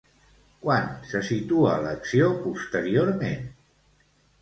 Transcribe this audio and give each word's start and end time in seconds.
Quan 0.63 0.87
se 1.11 1.21
situa 1.27 1.75
l'acció 1.85 2.33
posteriorment? 2.49 3.49